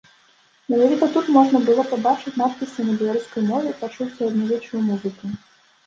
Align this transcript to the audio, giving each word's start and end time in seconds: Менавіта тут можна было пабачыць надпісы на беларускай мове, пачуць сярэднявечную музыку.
Менавіта 0.73 1.09
тут 1.17 1.29
можна 1.35 1.61
было 1.67 1.85
пабачыць 1.93 2.35
надпісы 2.43 2.89
на 2.91 2.99
беларускай 3.05 3.49
мове, 3.53 3.79
пачуць 3.87 4.13
сярэднявечную 4.19 4.83
музыку. 4.93 5.37